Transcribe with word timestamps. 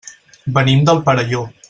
Venim 0.55 0.81
del 0.89 1.03
Perelló. 1.11 1.47